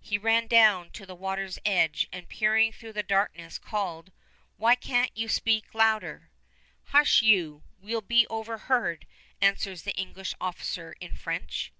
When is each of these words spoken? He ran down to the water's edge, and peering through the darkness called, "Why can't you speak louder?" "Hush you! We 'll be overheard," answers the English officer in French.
He 0.00 0.18
ran 0.18 0.46
down 0.46 0.92
to 0.92 1.04
the 1.04 1.16
water's 1.16 1.58
edge, 1.64 2.06
and 2.12 2.28
peering 2.28 2.70
through 2.70 2.92
the 2.92 3.02
darkness 3.02 3.58
called, 3.58 4.12
"Why 4.56 4.76
can't 4.76 5.10
you 5.16 5.28
speak 5.28 5.74
louder?" 5.74 6.30
"Hush 6.92 7.22
you! 7.22 7.64
We 7.80 7.96
'll 7.96 8.00
be 8.00 8.24
overheard," 8.28 9.04
answers 9.40 9.82
the 9.82 9.96
English 9.96 10.32
officer 10.40 10.94
in 11.00 11.16
French. 11.16 11.72